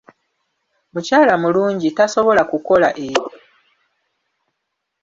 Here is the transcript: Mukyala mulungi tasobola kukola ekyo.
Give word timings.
Mukyala 0.91 1.33
mulungi 1.43 1.87
tasobola 1.97 2.41
kukola 2.51 2.89
ekyo. 3.05 3.29